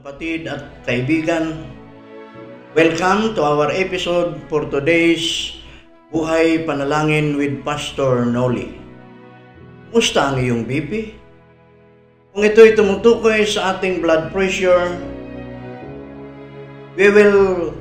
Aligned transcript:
kapatid 0.00 0.48
at 0.48 0.64
kaibigan. 0.88 1.60
Welcome 2.72 3.36
to 3.36 3.44
our 3.44 3.68
episode 3.68 4.40
for 4.48 4.64
today's 4.64 5.52
Buhay 6.08 6.64
Panalangin 6.64 7.36
with 7.36 7.60
Pastor 7.60 8.24
Noli. 8.24 8.80
Kumusta 9.92 10.32
ang 10.32 10.40
iyong 10.40 10.64
BP? 10.64 11.20
Kung 12.32 12.40
ito'y 12.48 12.72
tumutukoy 12.80 13.44
sa 13.44 13.76
ating 13.76 14.00
blood 14.00 14.32
pressure, 14.32 14.96
we 16.96 17.12
will 17.12 17.76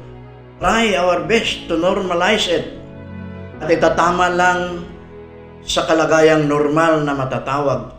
try 0.59 0.91
our 0.99 1.23
best 1.23 1.71
to 1.71 1.79
normalize 1.79 2.51
it 2.51 2.67
at 3.63 3.71
itatama 3.71 4.27
lang 4.27 4.83
sa 5.63 5.87
kalagayang 5.87 6.51
normal 6.51 6.99
na 6.99 7.15
matatawag 7.15 7.95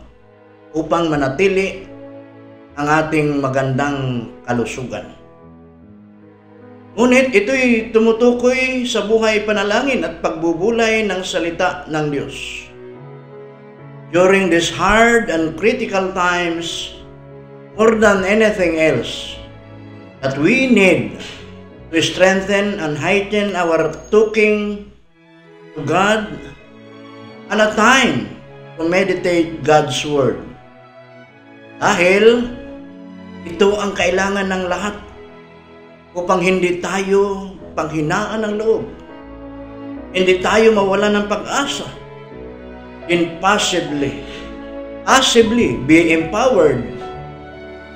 upang 0.77 1.09
manatili 1.09 1.89
ang 2.79 2.87
ating 2.87 3.43
magandang 3.43 4.31
kalusugan. 4.47 5.11
Ngunit 6.91 7.31
ito'y 7.31 7.95
tumutukoy 7.95 8.83
sa 8.83 9.07
buhay 9.07 9.47
panalangin 9.47 10.03
at 10.03 10.19
pagbubulay 10.19 11.07
ng 11.07 11.23
salita 11.23 11.87
ng 11.87 12.05
Diyos. 12.11 12.67
During 14.11 14.51
these 14.51 14.67
hard 14.67 15.31
and 15.31 15.55
critical 15.55 16.11
times, 16.11 16.91
more 17.79 17.95
than 17.95 18.27
anything 18.27 18.75
else, 18.75 19.39
that 20.19 20.35
we 20.35 20.67
need 20.67 21.15
to 21.95 21.99
strengthen 22.03 22.75
and 22.83 22.99
heighten 22.99 23.55
our 23.55 23.95
talking 24.11 24.91
to 25.79 25.81
God 25.87 26.27
and 27.47 27.59
a 27.63 27.71
time 27.71 28.35
to 28.75 28.83
meditate 28.83 29.63
God's 29.63 29.95
Word. 30.03 30.43
Dahil 31.79 32.51
ito 33.41 33.73
ang 33.73 33.97
kailangan 33.97 34.45
ng 34.45 34.63
lahat 34.69 34.95
upang 36.13 36.45
hindi 36.45 36.77
tayo 36.77 37.53
panghinaan 37.73 38.45
ng 38.45 38.53
loob. 38.61 38.85
Hindi 40.11 40.43
tayo 40.43 40.75
mawala 40.75 41.09
ng 41.09 41.25
pag-asa. 41.25 41.87
Impossibly, 43.09 44.21
possibly 45.07 45.79
be 45.89 46.13
empowered 46.13 46.85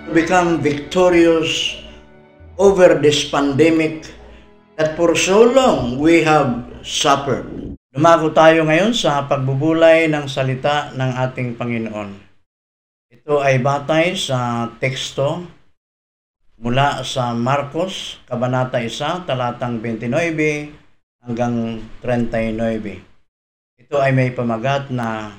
to 0.08 0.10
become 0.16 0.64
victorious 0.64 1.78
over 2.58 2.98
this 2.98 3.28
pandemic 3.28 4.10
that 4.80 4.98
for 4.98 5.14
so 5.14 5.46
long 5.46 6.02
we 6.02 6.26
have 6.26 6.66
suffered. 6.82 7.78
Dumako 7.94 8.34
tayo 8.34 8.68
ngayon 8.68 8.92
sa 8.92 9.24
pagbubulay 9.24 10.10
ng 10.10 10.26
salita 10.28 10.92
ng 10.98 11.12
ating 11.16 11.56
Panginoon. 11.56 12.25
Ito 13.06 13.38
ay 13.38 13.62
batay 13.62 14.18
sa 14.18 14.66
teksto 14.82 15.46
mula 16.58 17.06
sa 17.06 17.38
Marcos, 17.38 18.18
Kabanata 18.26 18.82
1, 18.82 19.30
talatang 19.30 19.78
29 19.78 20.74
hanggang 21.22 21.86
39. 22.02 23.86
Ito 23.86 23.96
ay 24.02 24.10
may 24.10 24.34
pamagat 24.34 24.90
na 24.90 25.38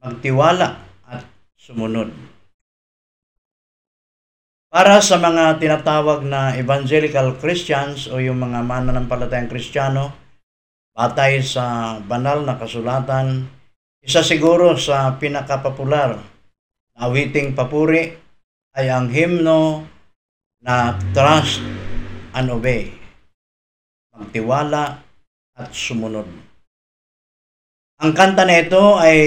magtiwala 0.00 0.80
at 1.04 1.28
sumunod. 1.60 2.08
Para 4.72 5.00
sa 5.04 5.20
mga 5.20 5.60
tinatawag 5.60 6.24
na 6.24 6.56
evangelical 6.56 7.36
Christians 7.36 8.08
o 8.08 8.16
yung 8.16 8.40
mga 8.40 8.64
mananampalatayang 8.64 9.52
Kristiyano, 9.52 10.12
batay 10.96 11.44
sa 11.44 11.96
banal 12.00 12.48
na 12.48 12.56
kasulatan, 12.56 13.44
isa 14.00 14.24
siguro 14.24 14.72
sa 14.80 15.16
pinakapopular 15.20 16.16
na 16.16 16.37
awiting 16.98 17.54
papuri 17.54 18.10
ay 18.74 18.90
ang 18.90 19.10
himno 19.10 19.86
na 20.62 20.98
trust 21.14 21.62
and 22.34 22.50
obey. 22.50 22.90
Magtiwala 24.14 25.02
at 25.54 25.70
sumunod. 25.70 26.26
Ang 27.98 28.12
kanta 28.14 28.46
na 28.46 28.58
ito 28.58 28.98
ay 28.98 29.18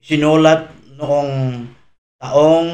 sinulat 0.00 0.72
noong 0.96 1.64
taong 2.20 2.68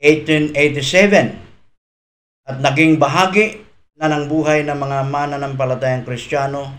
1887 0.00 2.48
at 2.48 2.56
naging 2.58 2.96
bahagi 2.96 3.60
na 3.96 4.10
ng 4.10 4.26
buhay 4.26 4.66
ng 4.66 4.74
mga 4.74 4.98
mananampalatayang 5.08 6.02
Kristiyano 6.02 6.74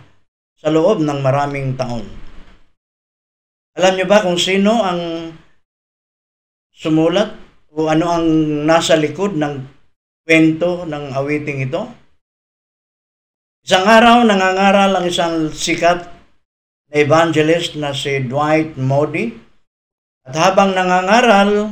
sa 0.58 0.74
loob 0.74 1.02
ng 1.02 1.20
maraming 1.24 1.78
taon. 1.78 2.04
Alam 3.74 3.98
niyo 3.98 4.06
ba 4.06 4.22
kung 4.22 4.38
sino 4.38 4.86
ang 4.86 5.33
sumulat 6.74 7.38
o 7.70 7.86
ano 7.88 8.06
ang 8.10 8.28
nasa 8.66 8.98
likod 8.98 9.38
ng 9.38 9.62
kwento 10.26 10.90
ng 10.90 11.14
awiting 11.14 11.62
ito? 11.70 11.86
Isang 13.64 13.88
araw, 13.88 14.28
nangangaral 14.28 14.92
ang 14.92 15.06
isang 15.08 15.48
sikat 15.48 16.04
na 16.92 16.96
evangelist 17.00 17.80
na 17.80 17.96
si 17.96 18.20
Dwight 18.28 18.76
Moody. 18.76 19.32
At 20.28 20.36
habang 20.36 20.76
nangangaral, 20.76 21.72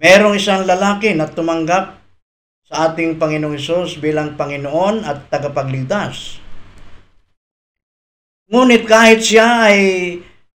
merong 0.00 0.40
isang 0.40 0.64
lalaki 0.64 1.12
na 1.12 1.28
tumanggap 1.28 2.00
sa 2.64 2.88
ating 2.88 3.20
Panginoong 3.20 3.56
Isos 3.60 4.00
bilang 4.00 4.32
Panginoon 4.32 5.04
at 5.04 5.28
tagapagligtas. 5.28 6.40
Ngunit 8.48 8.88
kahit 8.88 9.20
siya 9.20 9.68
ay 9.68 9.80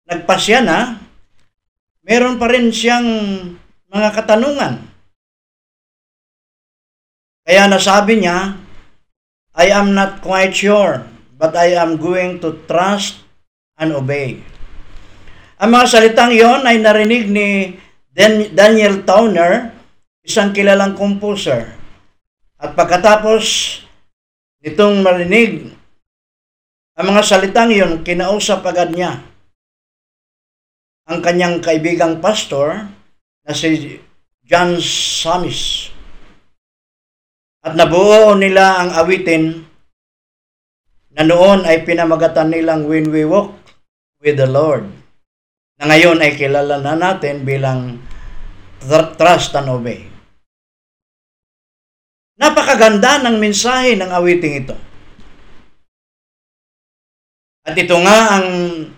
nagpasya 0.06 0.58
na, 0.66 0.98
meron 2.08 2.40
pa 2.40 2.48
rin 2.48 2.72
siyang 2.72 3.04
mga 3.92 4.08
katanungan. 4.16 4.80
Kaya 7.44 7.68
nasabi 7.68 8.24
niya, 8.24 8.56
I 9.52 9.68
am 9.68 9.92
not 9.92 10.24
quite 10.24 10.56
sure, 10.56 11.04
but 11.36 11.52
I 11.52 11.76
am 11.76 12.00
going 12.00 12.40
to 12.40 12.64
trust 12.64 13.20
and 13.76 13.92
obey. 13.92 14.40
Ang 15.60 15.70
mga 15.76 15.86
salitang 15.88 16.32
iyon 16.32 16.64
ay 16.64 16.80
narinig 16.80 17.28
ni 17.28 17.76
Daniel 18.56 19.04
Towner, 19.04 19.76
isang 20.24 20.56
kilalang 20.56 20.96
composer. 20.96 21.76
At 22.56 22.72
pagkatapos 22.72 23.44
nitong 24.64 25.04
marinig 25.04 25.76
ang 26.98 27.14
mga 27.14 27.22
salitang 27.22 27.70
iyon, 27.70 28.02
kinausap 28.02 28.64
agad 28.66 28.90
niya 28.90 29.22
ang 31.08 31.24
kanyang 31.24 31.64
kaibigang 31.64 32.20
pastor 32.20 32.84
na 33.48 33.52
si 33.56 33.96
John 34.44 34.76
Samis. 34.76 35.88
At 37.64 37.72
nabuo 37.72 38.36
nila 38.36 38.84
ang 38.84 38.92
awitin 38.92 39.64
na 41.16 41.24
noon 41.24 41.64
ay 41.64 41.82
pinamagatan 41.88 42.52
nilang 42.52 42.84
When 42.84 43.08
We 43.08 43.24
Walk 43.24 43.56
with 44.20 44.36
the 44.36 44.46
Lord. 44.46 44.84
Na 45.80 45.88
ngayon 45.88 46.20
ay 46.20 46.36
kilala 46.36 46.76
na 46.76 46.94
natin 46.94 47.48
bilang 47.48 48.04
Trust 49.18 49.56
and 49.56 49.72
Obey. 49.72 50.06
Napakaganda 52.38 53.18
ng 53.26 53.42
mensahe 53.42 53.98
ng 53.98 54.12
awiting 54.12 54.62
ito. 54.62 54.76
At 57.68 57.76
ito 57.76 58.00
nga 58.00 58.40
ang 58.40 58.48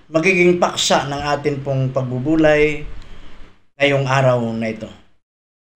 magiging 0.06 0.62
paksa 0.62 1.10
ng 1.10 1.18
atin 1.26 1.58
pong 1.58 1.90
pagbubulay 1.90 2.86
ngayong 3.74 4.06
araw 4.06 4.38
na 4.54 4.70
ito. 4.70 4.86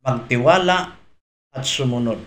Magtiwala 0.06 0.94
at 1.50 1.64
sumunod. 1.66 2.22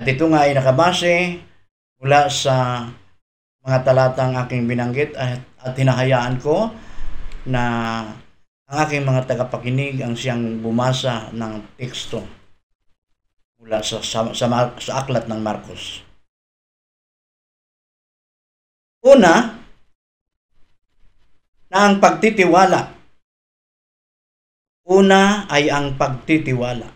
At 0.00 0.08
ito 0.08 0.24
nga 0.32 0.48
ay 0.48 0.56
nakabase 0.56 1.36
mula 2.00 2.32
sa 2.32 2.88
mga 3.60 3.78
talatang 3.84 4.40
aking 4.40 4.64
binanggit 4.64 5.12
at, 5.20 5.44
at 5.60 5.76
hinahayaan 5.76 6.40
ko 6.40 6.72
na 7.44 7.62
ang 8.64 8.76
aking 8.88 9.04
mga 9.04 9.28
tagapakinig 9.28 10.00
ang 10.00 10.16
siyang 10.16 10.64
bumasa 10.64 11.28
ng 11.36 11.76
teksto 11.76 12.24
mula 13.60 13.84
sa, 13.84 14.00
sa, 14.00 14.32
sa, 14.32 14.48
sa 14.80 14.92
aklat 15.04 15.28
ng 15.28 15.40
Marcos. 15.44 16.00
Una, 19.04 19.60
na 21.68 21.78
ang 21.84 22.00
pagtitiwala 22.00 22.94
Una 24.84 25.48
ay 25.48 25.72
ang 25.72 25.96
pagtitiwala. 25.96 26.92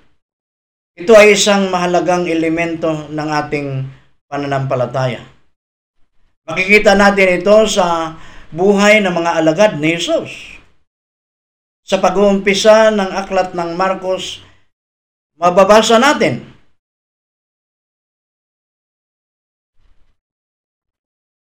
Ito 0.92 1.12
ay 1.16 1.32
isang 1.32 1.72
mahalagang 1.72 2.28
elemento 2.28 3.08
ng 3.08 3.28
ating 3.32 3.68
pananampalataya. 4.28 5.24
Makikita 6.44 6.92
natin 6.92 7.40
ito 7.40 7.56
sa 7.64 8.12
buhay 8.52 9.00
ng 9.00 9.08
mga 9.08 9.30
alagad 9.40 9.72
ni 9.80 9.96
Jesus. 9.96 10.60
Sa 11.80 11.96
pag-uumpisa 11.96 12.92
ng 12.92 13.08
aklat 13.08 13.56
ng 13.56 13.72
Marcos, 13.72 14.44
mababasa 15.40 15.96
natin 15.96 16.44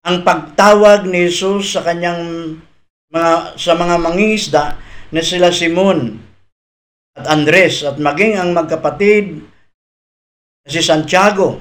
ang 0.07 0.24
pagtawag 0.24 1.04
ni 1.04 1.27
Jesus 1.27 1.75
sa 1.75 1.83
kanyang 1.83 2.56
mga 3.12 3.59
sa 3.59 3.75
mga 3.75 3.95
mangingisda 4.00 4.80
na 5.12 5.19
sila 5.19 5.51
Simon 5.51 6.15
at 7.12 7.27
Andres 7.27 7.83
at 7.83 8.00
maging 8.00 8.39
ang 8.39 8.56
magkapatid 8.56 9.44
si 10.63 10.80
Santiago 10.80 11.59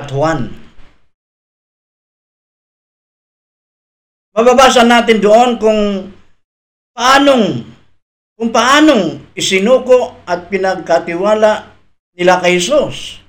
at 0.00 0.08
Juan. 0.08 0.48
Mababasa 4.36 4.84
natin 4.84 5.20
doon 5.20 5.50
kung 5.60 5.80
paanong 6.96 7.60
kung 8.36 8.52
paanong 8.52 9.32
isinuko 9.32 10.24
at 10.28 10.48
pinagkatiwala 10.48 11.72
nila 12.16 12.40
kay 12.40 12.56
Jesus 12.56 13.20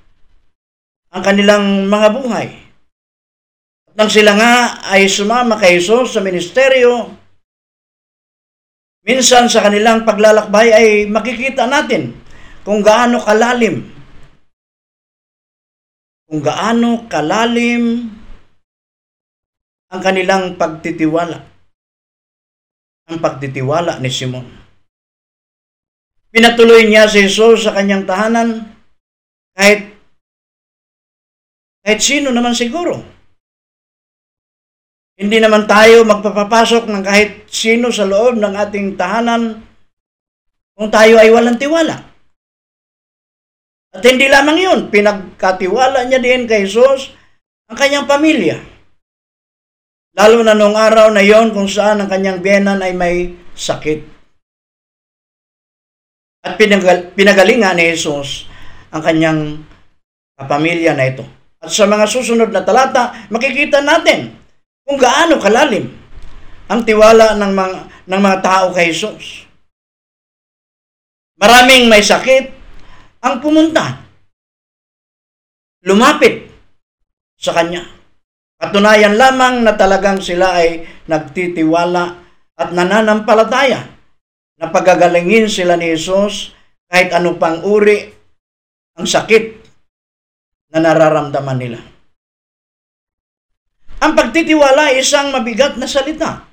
ang 1.12 1.24
kanilang 1.24 1.88
mga 1.88 2.08
buhay. 2.16 2.67
Nang 3.98 4.06
sila 4.06 4.38
nga 4.38 4.54
ay 4.94 5.10
sumama 5.10 5.58
kay 5.58 5.82
Jesus 5.82 6.14
sa 6.14 6.22
ministeryo, 6.22 7.10
minsan 9.02 9.50
sa 9.50 9.66
kanilang 9.66 10.06
paglalakbay 10.06 10.70
ay 10.70 10.88
makikita 11.10 11.66
natin 11.66 12.14
kung 12.62 12.78
gaano 12.86 13.18
kalalim 13.18 13.98
kung 16.28 16.44
gaano 16.44 17.08
kalalim 17.08 18.12
ang 19.88 20.00
kanilang 20.04 20.60
pagtitiwala. 20.60 21.40
Ang 23.08 23.18
pagtitiwala 23.24 23.96
ni 23.96 24.12
Simon. 24.12 24.44
Pinatuloy 26.28 26.84
niya 26.84 27.08
si 27.08 27.24
Jesus 27.24 27.64
sa 27.64 27.72
kanyang 27.72 28.04
tahanan 28.04 28.68
kahit 29.56 29.96
kahit 31.80 32.00
sino 32.04 32.28
naman 32.28 32.52
siguro. 32.52 33.00
Hindi 35.18 35.42
naman 35.42 35.66
tayo 35.66 36.06
magpapapasok 36.06 36.86
ng 36.86 37.02
kahit 37.02 37.50
sino 37.50 37.90
sa 37.90 38.06
loob 38.06 38.38
ng 38.38 38.54
ating 38.54 38.94
tahanan 38.94 39.66
kung 40.78 40.94
tayo 40.94 41.18
ay 41.18 41.34
walang 41.34 41.58
tiwala. 41.58 42.06
At 43.90 44.02
hindi 44.06 44.30
lamang 44.30 44.58
yun, 44.62 44.80
pinagkatiwala 44.94 46.06
niya 46.06 46.22
din 46.22 46.46
kay 46.46 46.70
Jesus 46.70 47.18
ang 47.66 47.74
kanyang 47.74 48.06
pamilya. 48.06 48.62
Lalo 50.14 50.46
na 50.46 50.54
noong 50.54 50.78
araw 50.78 51.10
na 51.10 51.26
yon 51.26 51.50
kung 51.50 51.66
saan 51.66 51.98
ang 51.98 52.06
kanyang 52.06 52.38
biyenan 52.38 52.78
ay 52.78 52.94
may 52.94 53.34
sakit. 53.58 54.06
At 56.46 56.54
pinagal, 56.54 57.18
pinagalingan 57.18 57.74
ni 57.74 57.90
Jesus 57.90 58.46
ang 58.94 59.02
kanyang 59.02 59.66
kapamilya 60.38 60.94
na 60.94 61.10
ito. 61.10 61.26
At 61.58 61.74
sa 61.74 61.90
mga 61.90 62.06
susunod 62.06 62.54
na 62.54 62.62
talata, 62.62 63.26
makikita 63.34 63.82
natin 63.82 64.38
kung 64.88 64.96
gaano 64.96 65.36
kalalim 65.36 65.84
ang 66.72 66.80
tiwala 66.80 67.36
ng 67.36 67.52
mga, 67.52 67.78
ng 68.08 68.20
mga 68.24 68.38
tao 68.40 68.72
kay 68.72 68.88
Jesus. 68.88 69.44
Maraming 71.36 71.92
may 71.92 72.00
sakit 72.00 72.48
ang 73.20 73.36
pumunta. 73.44 74.00
Lumapit 75.84 76.48
sa 77.36 77.52
kanya. 77.52 77.84
Katunayan 78.56 79.20
lamang 79.20 79.60
na 79.60 79.76
talagang 79.76 80.24
sila 80.24 80.56
ay 80.56 80.82
nagtitiwala 81.04 82.04
at 82.58 82.72
nananampalataya 82.72 83.86
na 84.58 84.66
pagagalingin 84.72 85.46
sila 85.46 85.78
ni 85.78 85.94
Jesus 85.94 86.56
kahit 86.88 87.12
ano 87.14 87.36
pang 87.36 87.60
uri 87.62 88.08
ang 88.98 89.06
sakit 89.06 89.44
na 90.74 90.82
nararamdaman 90.82 91.60
nila. 91.60 91.97
Ang 93.98 94.12
pagtitiwala 94.14 94.94
ay 94.94 95.02
isang 95.02 95.34
mabigat 95.34 95.74
na 95.74 95.90
salita. 95.90 96.46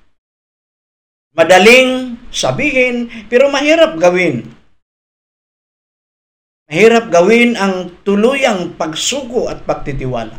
Madaling 1.36 2.18
sabihin 2.34 3.12
pero 3.30 3.52
mahirap 3.54 4.00
gawin. 4.02 4.50
Mahirap 6.66 7.14
gawin 7.14 7.54
ang 7.54 7.94
tuluyang 8.02 8.74
pagsuko 8.74 9.52
at 9.52 9.62
pagtitiwala. 9.62 10.34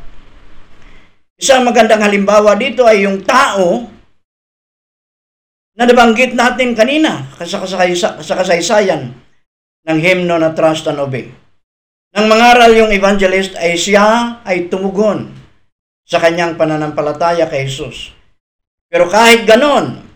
Isang 1.36 1.68
magandang 1.68 2.02
halimbawa 2.02 2.56
dito 2.58 2.88
ay 2.88 3.06
yung 3.06 3.22
tao 3.22 3.86
na 5.76 5.84
nabanggit 5.84 6.32
natin 6.32 6.72
kanina 6.72 7.28
sa, 7.36 7.60
sa 8.24 8.34
kasaysayan 8.40 9.12
ng 9.86 9.98
hymno 10.00 10.40
na 10.40 10.56
Trust 10.56 10.88
and 10.88 10.98
Obey. 10.98 11.28
Nang 12.16 12.32
mangaral 12.32 12.72
yung 12.72 12.88
evangelist 12.88 13.52
ay 13.60 13.76
siya 13.76 14.40
ay 14.48 14.72
tumugon 14.72 15.35
sa 16.06 16.22
kanyang 16.22 16.54
pananampalataya 16.54 17.50
kay 17.50 17.66
Jesus. 17.66 18.14
Pero 18.86 19.10
kahit 19.10 19.42
ganon, 19.42 20.06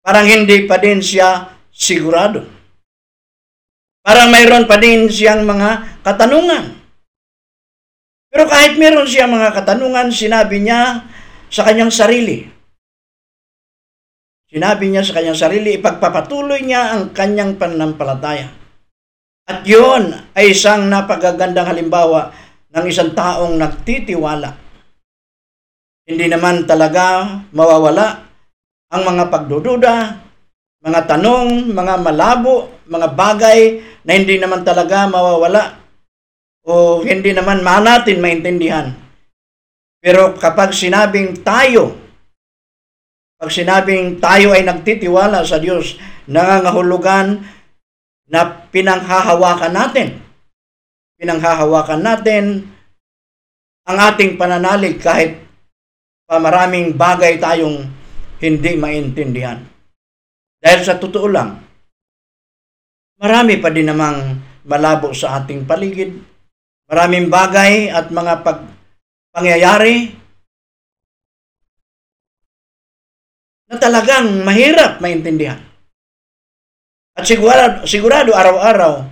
parang 0.00 0.24
hindi 0.24 0.64
pa 0.64 0.80
din 0.80 1.04
siya 1.04 1.52
sigurado. 1.68 2.48
Parang 4.00 4.32
mayroon 4.32 4.64
pa 4.64 4.80
din 4.80 5.12
siyang 5.12 5.44
mga 5.44 6.00
katanungan. 6.00 6.80
Pero 8.32 8.48
kahit 8.48 8.80
meron 8.80 9.04
siyang 9.04 9.28
mga 9.28 9.52
katanungan, 9.52 10.08
sinabi 10.08 10.64
niya 10.64 11.04
sa 11.52 11.66
kanyang 11.68 11.92
sarili. 11.92 12.48
Sinabi 14.48 14.88
niya 14.88 15.04
sa 15.04 15.20
kanyang 15.20 15.36
sarili, 15.36 15.76
ipagpapatuloy 15.76 16.64
niya 16.64 16.96
ang 16.96 17.12
kanyang 17.12 17.60
pananampalataya. 17.60 18.48
At 19.50 19.66
yun 19.66 20.14
ay 20.32 20.54
isang 20.54 20.88
napagagandang 20.88 21.68
halimbawa 21.68 22.32
ng 22.70 22.84
isang 22.86 23.12
taong 23.12 23.58
nagtitiwala. 23.58 24.69
Hindi 26.06 26.26
naman 26.28 26.64
talaga 26.64 27.26
mawawala 27.50 28.26
ang 28.90 29.02
mga 29.06 29.24
pagdududa, 29.30 29.94
mga 30.80 31.00
tanong, 31.06 31.70
mga 31.70 31.94
malabo, 32.00 32.72
mga 32.88 33.08
bagay 33.14 33.58
na 34.02 34.12
hindi 34.16 34.40
naman 34.40 34.64
talaga 34.64 35.06
mawawala 35.06 35.78
o 36.64 37.04
hindi 37.04 37.30
naman 37.32 37.60
ma 37.60 37.78
natin 37.78 38.18
maintindihan. 38.18 38.92
Pero 40.00 40.32
kapag 40.36 40.72
sinabing 40.72 41.44
tayo, 41.44 41.92
pag 43.36 43.52
sinabing 43.52 44.20
tayo 44.20 44.56
ay 44.56 44.64
nagtitiwala 44.64 45.44
sa 45.44 45.60
Diyos, 45.60 45.96
nangangahulugan 46.24 47.44
na 48.30 48.40
pinanghahawakan 48.72 49.72
natin. 49.72 50.08
Pinanghahawakan 51.20 52.00
natin 52.00 52.44
ang 53.84 53.98
ating 53.98 54.40
pananalig 54.40 55.02
kahit 55.02 55.49
maraming 56.38 56.94
bagay 56.94 57.42
tayong 57.42 57.90
hindi 58.38 58.72
maintindihan. 58.78 59.58
Dahil 60.60 60.80
sa 60.86 61.00
totoo 61.00 61.26
lang, 61.26 61.58
marami 63.18 63.58
pa 63.58 63.72
din 63.72 63.90
namang 63.90 64.38
malabo 64.68 65.10
sa 65.10 65.42
ating 65.42 65.66
paligid. 65.66 66.14
Maraming 66.90 67.26
bagay 67.32 67.90
at 67.90 68.10
mga 68.12 68.44
pag 68.44 68.66
pangyayari 69.30 70.10
na 73.70 73.78
talagang 73.78 74.42
mahirap 74.42 74.98
maintindihan. 74.98 75.62
At 77.14 77.26
sigurado, 77.26 77.86
sigurado 77.86 78.34
araw-araw 78.34 79.06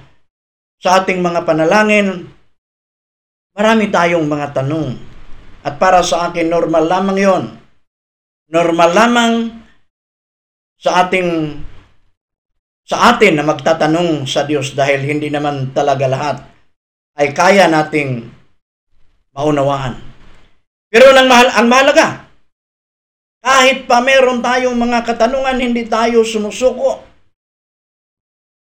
sa 0.83 1.03
ating 1.03 1.23
mga 1.23 1.47
panalangin, 1.47 2.27
marami 3.55 3.91
tayong 3.91 4.27
mga 4.27 4.63
tanong. 4.63 4.99
At 5.67 5.77
para 5.77 6.03
sa 6.07 6.31
akin, 6.31 6.47
normal 6.47 6.87
lamang 6.87 7.19
yon. 7.19 7.45
Normal 8.49 8.91
lamang 8.95 9.33
sa 10.79 11.05
ating 11.05 11.61
sa 12.89 13.13
atin 13.13 13.37
na 13.37 13.45
magtatanong 13.45 14.25
sa 14.25 14.49
Diyos 14.49 14.73
dahil 14.73 15.05
hindi 15.05 15.29
naman 15.29 15.77
talaga 15.77 16.09
lahat 16.09 16.37
ay 17.21 17.37
kaya 17.37 17.69
nating 17.69 18.25
maunawaan. 19.37 20.01
Pero 20.89 21.13
ang, 21.13 21.29
mahal, 21.29 21.53
ang 21.53 21.69
mahalaga, 21.69 22.25
kahit 23.45 23.85
pa 23.85 24.01
meron 24.01 24.41
tayong 24.41 24.73
mga 24.73 25.05
katanungan, 25.05 25.61
hindi 25.61 25.85
tayo 25.85 26.25
sumusuko 26.25 27.09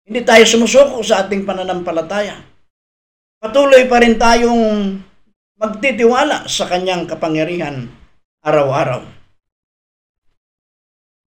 hindi 0.09 0.25
tayo 0.25 0.41
sumusuko 0.41 1.05
sa 1.05 1.21
ating 1.21 1.45
pananampalataya. 1.45 2.41
Patuloy 3.37 3.85
pa 3.85 4.01
rin 4.01 4.17
tayong 4.17 4.97
magtitiwala 5.59 6.47
sa 6.47 6.65
kanyang 6.71 7.03
kapangyarihan 7.03 7.91
araw-araw. 8.39 9.03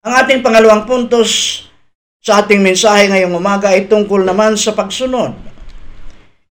Ang 0.03 0.13
ating 0.23 0.43
pangalawang 0.43 0.83
puntos 0.83 1.63
sa 2.19 2.43
ating 2.43 2.59
mensahe 2.59 3.07
ngayong 3.07 3.39
umaga 3.39 3.71
ay 3.71 3.87
tungkol 3.87 4.27
naman 4.27 4.59
sa 4.59 4.75
pagsunod. 4.75 5.31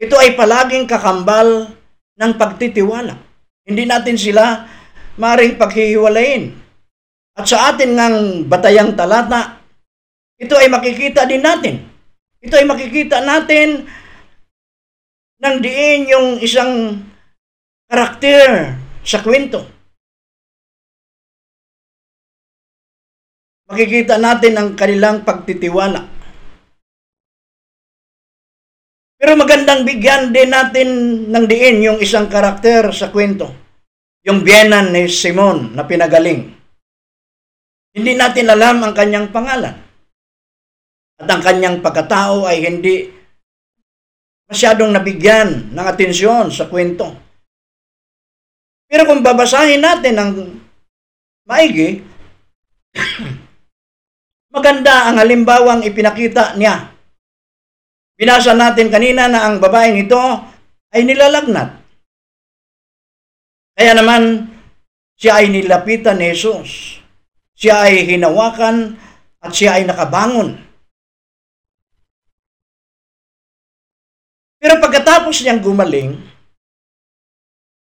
Ito 0.00 0.16
ay 0.16 0.36
palaging 0.36 0.88
kakambal 0.88 1.76
ng 2.16 2.32
pagtitiwala. 2.40 3.16
Hindi 3.68 3.84
natin 3.84 4.16
sila 4.16 4.64
maring 5.20 5.60
paghihiwalayin. 5.60 6.52
At 7.36 7.44
sa 7.44 7.72
atin 7.72 7.92
ngang 7.92 8.18
batayang 8.48 8.96
talata, 8.96 9.60
ito 10.40 10.56
ay 10.56 10.72
makikita 10.72 11.28
din 11.28 11.44
natin 11.44 11.96
ito 12.46 12.54
ay 12.54 12.62
makikita 12.62 13.26
natin 13.26 13.90
ng 15.42 15.56
diin 15.58 16.06
yung 16.06 16.28
isang 16.38 17.02
karakter 17.86 18.74
sa 19.06 19.22
kwento. 19.22 19.62
Makikita 23.66 24.18
natin 24.18 24.54
ang 24.54 24.68
kanilang 24.78 25.26
pagtitiwala. 25.26 26.06
Pero 29.16 29.32
magandang 29.34 29.82
bigyan 29.82 30.30
din 30.30 30.54
natin 30.54 30.88
ng 31.32 31.44
diin 31.50 31.82
yung 31.82 31.98
isang 31.98 32.30
karakter 32.30 32.94
sa 32.94 33.10
kwento. 33.10 33.50
Yung 34.22 34.46
biyenan 34.46 34.94
ni 34.94 35.10
Simon 35.10 35.74
na 35.74 35.82
pinagaling. 35.82 36.46
Hindi 37.96 38.12
natin 38.12 38.52
alam 38.52 38.84
ang 38.84 38.92
kanyang 38.94 39.34
pangalan. 39.34 39.76
At 41.16 41.26
ang 41.26 41.42
kanyang 41.42 41.80
pagkatao 41.80 42.44
ay 42.44 42.60
hindi 42.60 43.08
masyadong 44.46 44.94
nabigyan 44.94 45.74
ng 45.74 45.86
atensyon 45.86 46.52
sa 46.52 46.68
kwento. 46.68 47.25
Pero 48.86 49.02
kung 49.06 49.22
babasahin 49.22 49.82
natin 49.82 50.14
ang 50.14 50.30
maigi, 51.46 52.02
maganda 54.54 55.10
ang 55.10 55.18
halimbawang 55.18 55.82
ipinakita 55.82 56.54
niya. 56.54 56.94
Binasa 58.16 58.56
natin 58.56 58.88
kanina 58.88 59.28
na 59.28 59.44
ang 59.44 59.60
babaeng 59.60 60.00
ito 60.00 60.18
ay 60.94 61.04
nilalagnat. 61.04 61.76
Kaya 63.76 63.92
naman, 63.92 64.48
siya 65.20 65.44
ay 65.44 65.52
nilapitan 65.52 66.16
ni 66.16 66.32
Jesus. 66.32 67.02
Siya 67.52 67.88
ay 67.88 68.08
hinawakan 68.08 68.96
at 69.44 69.52
siya 69.52 69.76
ay 69.76 69.84
nakabangon. 69.84 70.56
Pero 74.56 74.80
pagkatapos 74.80 75.44
niyang 75.44 75.60
gumaling, 75.60 76.16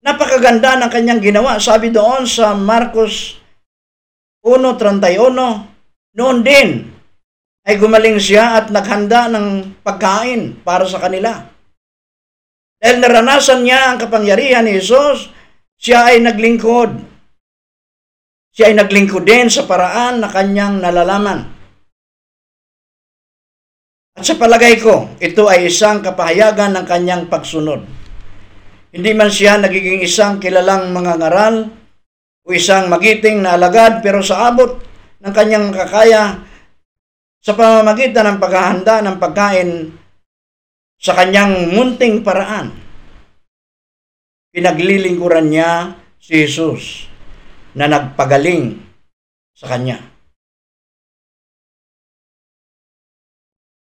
napakaganda 0.04 0.76
ng 0.78 0.92
kanyang 0.92 1.24
ginawa. 1.24 1.58
Sabi 1.58 1.90
doon 1.90 2.28
sa 2.28 2.54
Marcos 2.54 3.40
1.31, 4.44 6.20
noon 6.20 6.38
din 6.44 6.92
ay 7.64 7.80
gumaling 7.80 8.20
siya 8.20 8.60
at 8.60 8.66
naghanda 8.68 9.32
ng 9.32 9.80
pagkain 9.82 10.60
para 10.68 10.84
sa 10.84 11.00
kanila. 11.00 11.48
Dahil 12.84 13.00
naranasan 13.00 13.64
niya 13.64 13.96
ang 13.96 13.98
kapangyarihan 14.04 14.68
ni 14.68 14.76
Jesus, 14.76 15.32
siya 15.80 16.12
ay 16.12 16.20
naglingkod. 16.20 16.92
Siya 18.52 18.70
ay 18.70 18.76
naglingkod 18.76 19.24
din 19.24 19.48
sa 19.48 19.64
paraan 19.64 20.20
na 20.20 20.28
kanyang 20.28 20.84
nalalaman. 20.84 21.48
At 24.14 24.28
sa 24.28 24.36
palagay 24.36 24.78
ko, 24.84 25.16
ito 25.24 25.48
ay 25.48 25.72
isang 25.72 26.04
kapahayagan 26.04 26.76
ng 26.76 26.86
kanyang 26.86 27.24
pagsunod. 27.32 28.03
Hindi 28.94 29.10
man 29.18 29.34
siya 29.34 29.58
nagiging 29.58 30.06
isang 30.06 30.38
kilalang 30.38 30.94
mga 30.94 31.18
ngaral 31.18 31.56
o 32.46 32.48
isang 32.54 32.94
magiting 32.94 33.42
na 33.42 33.58
alagad 33.58 34.06
pero 34.06 34.22
sa 34.22 34.54
abot 34.54 34.78
ng 35.18 35.34
kanyang 35.34 35.74
kakaya 35.74 36.46
sa 37.42 37.58
pamamagitan 37.58 38.30
ng 38.30 38.38
paghahanda 38.38 39.02
ng 39.02 39.18
pagkain 39.18 39.70
sa 41.02 41.18
kanyang 41.18 41.74
munting 41.74 42.22
paraan. 42.22 42.70
Pinaglilingkuran 44.54 45.50
niya 45.50 45.98
si 46.22 46.46
Jesus 46.46 47.10
na 47.74 47.90
nagpagaling 47.90 48.78
sa 49.58 49.74
kanya. 49.74 49.98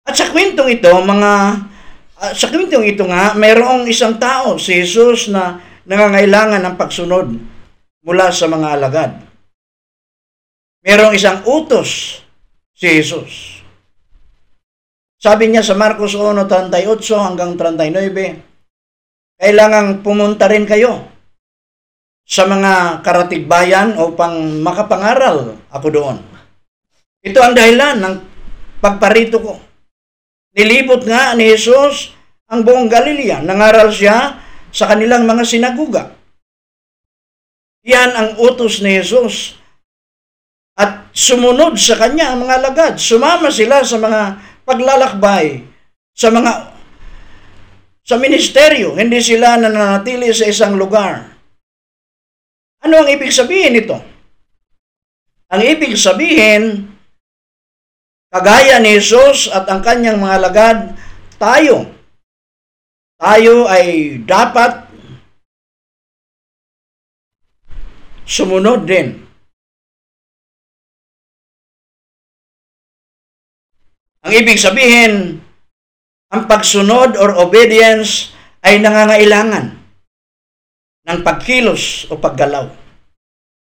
At 0.10 0.18
sa 0.18 0.34
kwentong 0.34 0.74
ito, 0.74 0.90
mga 0.90 1.34
uh, 2.26 2.34
sa 2.34 2.50
kwentong 2.50 2.86
ito 2.86 3.06
nga, 3.06 3.38
mayroong 3.38 3.86
isang 3.86 4.18
tao, 4.18 4.58
si 4.58 4.82
Jesus, 4.82 5.30
na 5.30 5.62
nangangailangan 5.86 6.62
ng 6.66 6.76
pagsunod 6.78 7.28
mula 8.02 8.34
sa 8.34 8.50
mga 8.50 8.68
alagad. 8.74 9.12
Mayroong 10.86 11.18
isang 11.18 11.42
utos 11.46 12.22
si 12.74 12.86
Jesus. 13.02 13.62
Sabi 15.18 15.50
niya 15.50 15.66
sa 15.66 15.74
Marcos 15.74 16.14
1:38 16.14 17.18
hanggang 17.18 17.58
39, 17.58 19.42
kailangang 19.42 20.06
pumunta 20.06 20.46
rin 20.46 20.70
kayo 20.70 21.10
sa 22.26 22.46
mga 22.46 23.02
karatigbayan 23.02 23.98
upang 23.98 24.62
makapangaral 24.62 25.58
ako 25.74 25.88
doon. 25.90 26.18
Ito 27.26 27.42
ang 27.42 27.58
dahilan 27.58 27.98
ng 28.02 28.16
pagparito 28.82 29.42
ko. 29.42 29.54
Nilibot 30.56 31.04
nga 31.04 31.36
ni 31.36 31.52
Jesus 31.52 32.16
ang 32.48 32.64
buong 32.64 32.88
Galilea. 32.88 33.44
Nangaral 33.44 33.92
siya 33.92 34.40
sa 34.72 34.88
kanilang 34.88 35.28
mga 35.28 35.44
sinaguga. 35.44 36.16
Yan 37.84 38.16
ang 38.16 38.30
utos 38.40 38.80
ni 38.80 38.96
Jesus. 38.96 39.60
At 40.80 41.12
sumunod 41.12 41.76
sa 41.76 42.00
kanya 42.00 42.32
ang 42.32 42.48
mga 42.48 42.58
lagad. 42.72 42.94
Sumama 42.96 43.52
sila 43.52 43.84
sa 43.84 44.00
mga 44.00 44.22
paglalakbay, 44.64 45.64
sa 46.16 46.32
mga 46.32 46.76
sa 48.06 48.16
ministeryo. 48.16 48.96
Hindi 48.96 49.20
sila 49.20 49.60
nananatili 49.60 50.32
sa 50.32 50.48
isang 50.48 50.80
lugar. 50.80 51.36
Ano 52.86 53.02
ang 53.02 53.10
ibig 53.10 53.34
sabihin 53.34 53.76
nito? 53.76 53.98
Ang 55.50 55.62
ibig 55.62 55.98
sabihin, 55.98 56.95
Kagaya 58.34 58.82
ni 58.82 58.98
Jesus 58.98 59.48
at 59.50 59.66
ang 59.70 59.80
kanyang 59.86 60.20
mga 60.20 60.38
lagad, 60.42 60.78
tayo, 61.36 61.88
tayo 63.20 63.70
ay 63.70 64.20
dapat 64.24 64.86
sumunod 68.26 68.84
din. 68.90 69.26
Ang 74.26 74.34
ibig 74.34 74.58
sabihin, 74.58 75.38
ang 76.34 76.50
pagsunod 76.50 77.14
or 77.22 77.38
obedience 77.38 78.34
ay 78.66 78.82
nangangailangan 78.82 79.78
ng 81.06 81.20
pagkilos 81.22 82.10
o 82.10 82.18
paggalaw. 82.18 82.66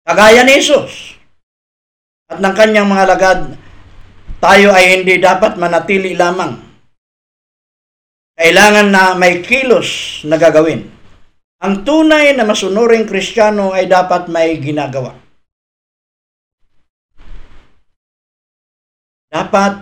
Kagaya 0.08 0.48
ni 0.48 0.56
Jesus 0.56 1.20
at 2.32 2.40
ng 2.40 2.56
kanyang 2.56 2.88
mga 2.88 3.06
lagad, 3.12 3.40
tayo 4.40 4.70
ay 4.76 5.02
hindi 5.02 5.18
dapat 5.18 5.58
manatili 5.60 6.14
lamang. 6.14 6.60
Kailangan 8.36 8.88
na 8.92 9.04
may 9.16 9.40
kilos 9.40 10.22
na 10.28 10.36
gagawin. 10.36 10.92
Ang 11.64 11.88
tunay 11.88 12.36
na 12.36 12.44
masunuring 12.44 13.08
kristyano 13.08 13.72
ay 13.72 13.88
dapat 13.88 14.28
may 14.28 14.60
ginagawa. 14.60 15.16
Dapat 19.32 19.74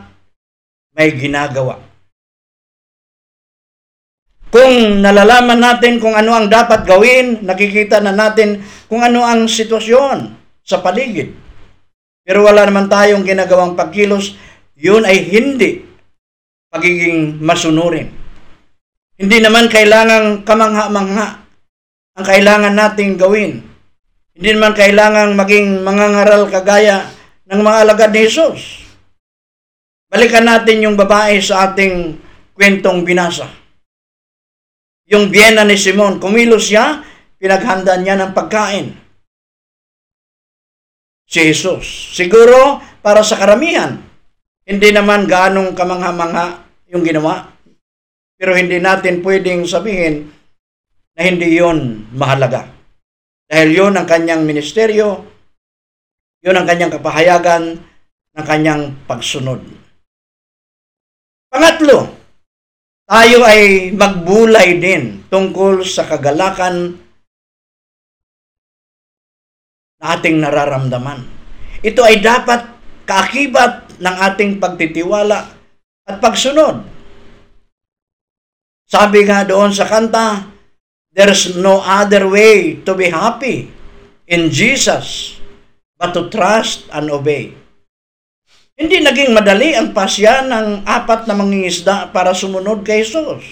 may 0.93 1.09
ginagawa. 1.17 1.81
Kung 4.53 5.01
nalalaman 5.01 5.57
natin 5.57 5.97
kung 5.97 6.13
ano 6.13 6.37
ang 6.37 6.45
dapat 6.45 6.85
gawin, 6.85 7.41
nakikita 7.41 7.97
na 7.97 8.13
natin 8.13 8.61
kung 8.85 9.01
ano 9.01 9.25
ang 9.25 9.49
sitwasyon 9.49 10.29
sa 10.61 10.77
paligid. 10.77 11.33
Pero 12.23 12.47
wala 12.47 12.63
naman 12.63 12.87
tayong 12.87 13.27
ginagawang 13.27 13.75
pagkilos 13.75 14.39
yun 14.73 15.05
ay 15.05 15.21
hindi 15.29 15.85
pagiging 16.73 17.37
masunurin. 17.43 18.09
Hindi 19.13 19.37
naman 19.37 19.69
kailangang 19.69 20.41
kamangha-mangha 20.41 21.45
ang 22.17 22.25
kailangan 22.25 22.73
nating 22.73 23.15
gawin. 23.15 23.61
Hindi 24.33 24.49
naman 24.57 24.73
kailangang 24.73 25.37
maging 25.37 25.85
mangangaral 25.85 26.49
kagaya 26.49 27.05
ng 27.45 27.61
mga 27.61 27.77
alagad 27.85 28.09
ni 28.09 28.25
Jesus. 28.25 28.81
Balikan 30.09 30.45
natin 30.45 30.81
yung 30.81 30.97
babae 30.97 31.37
sa 31.37 31.69
ating 31.69 32.17
kwentong 32.57 33.05
binasa. 33.05 33.49
Yung 35.09 35.29
biyena 35.29 35.61
ni 35.61 35.77
Simon, 35.77 36.17
kumilos 36.17 36.69
siya, 36.69 37.05
pinaghanda 37.37 37.97
niya 38.01 38.17
ng 38.17 38.31
pagkain. 38.33 39.02
Jesus. 41.27 42.15
Siguro 42.15 42.79
para 43.03 43.19
sa 43.25 43.35
karamihan, 43.35 43.99
hindi 44.63 44.89
naman 44.95 45.27
ganong 45.27 45.75
kamangha-mangha 45.75 46.63
yung 46.87 47.03
ginawa. 47.03 47.51
Pero 48.39 48.55
hindi 48.55 48.79
natin 48.79 49.19
pwedeng 49.19 49.67
sabihin 49.67 50.31
na 51.13 51.21
hindi 51.27 51.59
yon 51.59 52.09
mahalaga. 52.15 52.71
Dahil 53.47 53.69
yon 53.75 53.93
ang 53.99 54.07
kanyang 54.07 54.47
ministeryo, 54.47 55.21
yon 56.41 56.57
ang 56.57 56.65
kanyang 56.65 56.95
kapahayagan 56.95 57.63
ng 58.33 58.45
kanyang 58.47 58.97
pagsunod. 59.05 59.61
Pangatlo, 61.53 62.09
tayo 63.05 63.37
ay 63.45 63.93
magbulay 63.93 64.81
din 64.81 65.27
tungkol 65.29 65.85
sa 65.85 66.07
kagalakan 66.07 67.02
ating 70.03 70.43
nararamdaman. 70.43 71.23
Ito 71.79 72.03
ay 72.03 72.19
dapat 72.19 72.67
kaakibat 73.07 73.95
ng 74.03 74.15
ating 74.27 74.59
pagtitiwala 74.59 75.39
at 76.03 76.15
pagsunod. 76.19 76.83
Sabi 78.83 79.23
nga 79.23 79.47
doon 79.47 79.71
sa 79.71 79.87
kanta, 79.87 80.51
There's 81.13 81.53
no 81.53 81.77
other 81.85 82.25
way 82.25 82.81
to 82.89 82.97
be 82.97 83.13
happy 83.13 83.69
in 84.25 84.49
Jesus 84.49 85.37
but 85.93 86.09
to 86.17 86.25
trust 86.33 86.89
and 86.89 87.13
obey. 87.13 87.53
Hindi 88.73 89.05
naging 89.05 89.29
madali 89.29 89.77
ang 89.77 89.93
pasya 89.93 90.41
ng 90.49 90.89
apat 90.89 91.29
na 91.29 91.37
mangingisda 91.37 92.09
para 92.09 92.33
sumunod 92.33 92.81
kay 92.81 93.05
Jesus. 93.05 93.45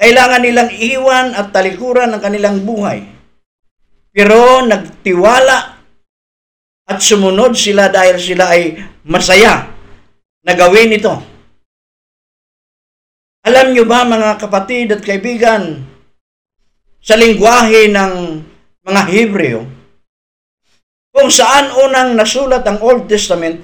Kailangan 0.00 0.40
nilang 0.40 0.72
iwan 0.72 1.36
at 1.36 1.52
talikuran 1.52 2.10
ang 2.10 2.24
kanilang 2.24 2.64
buhay. 2.64 3.13
Pero 4.14 4.62
nagtiwala 4.62 5.58
at 6.86 6.98
sumunod 7.02 7.58
sila 7.58 7.90
dahil 7.90 8.14
sila 8.14 8.54
ay 8.54 8.78
masaya 9.10 9.74
na 10.46 10.54
gawin 10.54 10.94
ito. 10.94 11.10
Alam 13.42 13.74
nyo 13.74 13.84
ba 13.84 14.06
mga 14.06 14.38
kapatid 14.38 14.94
at 14.94 15.02
kaibigan, 15.02 15.82
sa 17.02 17.18
lingwahe 17.18 17.90
ng 17.90 18.14
mga 18.86 19.02
Hebreo, 19.10 19.60
kung 21.10 21.28
saan 21.28 21.74
unang 21.74 22.14
nasulat 22.14 22.64
ang 22.64 22.80
Old 22.80 23.10
Testament, 23.10 23.60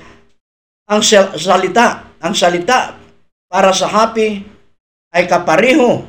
ang 0.90 1.00
sal- 1.00 1.38
salita, 1.38 2.18
ang 2.18 2.34
salita 2.34 2.98
para 3.46 3.70
sa 3.70 3.86
happy 3.86 4.42
ay 5.14 5.24
kapareho 5.30 6.02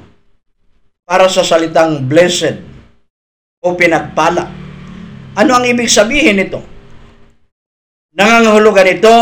para 1.05 1.29
sa 1.29 1.45
salitang 1.45 2.09
blessed 2.09 2.70
o 3.61 3.77
pinagpala. 3.77 4.49
Ano 5.37 5.51
ang 5.55 5.63
ibig 5.63 5.87
sabihin 5.87 6.41
nito? 6.41 6.59
Nangangahulugan 8.17 8.89
ito 8.91 9.17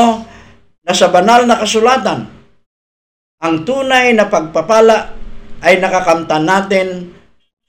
na 0.82 0.94
sa 0.96 1.14
banal 1.14 1.46
na 1.46 1.62
kasulatan, 1.62 2.26
ang 3.40 3.56
tunay 3.64 4.12
na 4.18 4.28
pagpapala 4.28 5.16
ay 5.62 5.78
nakakamtan 5.78 6.44
natin 6.44 6.88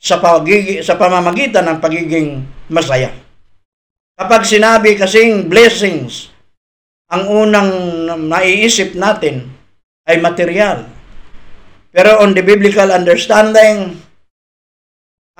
sa, 0.00 0.16
pagigi, 0.18 0.80
sa 0.80 0.96
pamamagitan 0.96 1.68
ng 1.68 1.78
pagiging 1.78 2.42
masaya. 2.72 3.12
Kapag 4.16 4.48
sinabi 4.48 4.96
kasing 4.96 5.46
blessings, 5.52 6.32
ang 7.10 7.26
unang 7.28 7.70
maiisip 8.26 8.96
natin 8.96 9.50
ay 10.08 10.22
material. 10.22 10.86
Pero 11.90 12.22
on 12.22 12.32
the 12.32 12.42
biblical 12.42 12.88
understanding, 12.90 13.98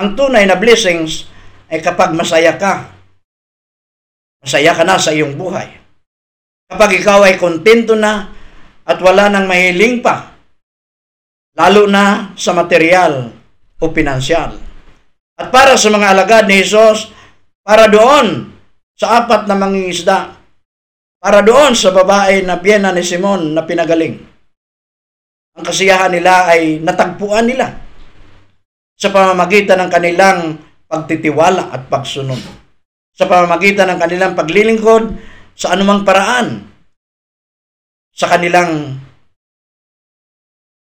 ang 0.00 0.16
tunay 0.16 0.49
na 0.49 0.57
blessings 0.57 1.28
ay 1.69 1.85
kapag 1.85 2.16
masaya 2.16 2.57
ka. 2.57 2.88
Masaya 4.40 4.73
ka 4.73 4.83
na 4.88 4.97
sa 4.97 5.12
iyong 5.12 5.37
buhay. 5.37 5.69
Kapag 6.73 6.97
ikaw 6.97 7.28
ay 7.28 7.37
kontento 7.37 7.92
na 7.92 8.33
at 8.88 8.99
wala 9.04 9.28
nang 9.28 9.45
mahiling 9.45 10.00
pa, 10.00 10.33
lalo 11.52 11.85
na 11.85 12.33
sa 12.33 12.57
material 12.57 13.28
o 13.76 13.85
pinansyal. 13.92 14.57
At 15.37 15.52
para 15.52 15.76
sa 15.76 15.92
mga 15.92 16.16
alagad 16.16 16.45
ni 16.49 16.64
Jesus, 16.64 17.12
para 17.61 17.85
doon 17.92 18.57
sa 18.97 19.21
apat 19.21 19.45
na 19.45 19.57
mangingisda, 19.57 20.40
para 21.21 21.45
doon 21.45 21.76
sa 21.76 21.92
babae 21.92 22.40
na 22.40 22.57
biyena 22.57 22.97
ni 22.97 23.04
Simon 23.04 23.52
na 23.52 23.69
pinagaling. 23.69 24.16
Ang 25.61 25.64
kasiyahan 25.69 26.16
nila 26.16 26.49
ay 26.49 26.80
natagpuan 26.80 27.45
nila 27.45 27.89
sa 29.00 29.09
pamamagitan 29.09 29.80
ng 29.80 29.90
kanilang 29.90 30.61
pagtitiwala 30.85 31.73
at 31.73 31.88
pagsunod. 31.88 32.37
Sa 33.16 33.25
pamamagitan 33.25 33.88
ng 33.88 33.99
kanilang 33.99 34.37
paglilingkod 34.37 35.16
sa 35.57 35.73
anumang 35.73 36.04
paraan 36.04 36.69
sa 38.12 38.28
kanilang 38.28 39.00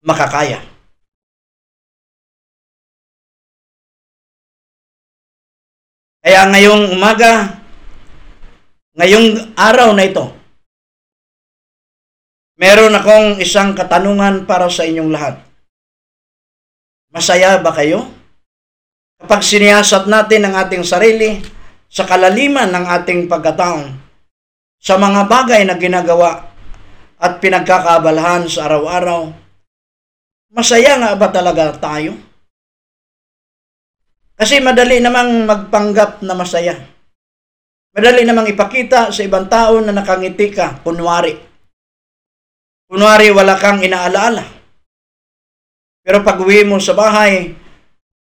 makakaya. 0.03 0.60
Kaya 6.22 6.53
ngayong 6.53 6.94
umaga, 6.94 7.63
ngayong 8.94 9.58
araw 9.58 9.89
na 9.98 10.06
ito, 10.06 10.30
meron 12.62 12.94
akong 12.94 13.41
isang 13.41 13.74
katanungan 13.74 14.46
para 14.46 14.70
sa 14.70 14.86
inyong 14.86 15.10
lahat. 15.10 15.50
Masaya 17.12 17.60
ba 17.60 17.76
kayo? 17.76 18.08
Kapag 19.19 19.43
siniyasat 19.43 20.08
natin 20.08 20.47
ang 20.47 20.56
ating 20.56 20.82
sarili 20.88 21.43
sa 21.91 22.08
kalaliman 22.08 22.71
ng 22.71 22.86
ating 22.88 23.28
pagkataon, 23.28 24.00
sa 24.82 24.95
mga 24.97 25.28
bagay 25.28 25.62
na 25.67 25.76
ginagawa 25.78 26.50
at 27.21 27.38
pinagkakabalahan 27.38 28.47
sa 28.47 28.65
araw-araw, 28.65 29.30
masaya 30.56 30.97
nga 30.97 31.12
ba 31.19 31.28
talaga 31.30 31.76
tayo? 31.78 32.15
Kasi 34.39 34.58
madali 34.58 34.97
namang 35.04 35.45
magpanggap 35.45 36.26
na 36.26 36.34
masaya. 36.34 36.80
Madali 37.91 38.24
namang 38.24 38.50
ipakita 38.50 39.12
sa 39.12 39.21
ibang 39.21 39.52
tao 39.52 39.84
na 39.84 39.93
nakangiti 39.93 40.50
ka, 40.50 40.80
kunwari. 40.82 41.36
Kunwari 42.88 43.30
wala 43.36 43.60
kang 43.60 43.84
inaalaala. 43.84 44.61
Pero 46.02 46.26
pag 46.26 46.42
uwi 46.42 46.66
mo 46.66 46.82
sa 46.82 46.98
bahay, 46.98 47.54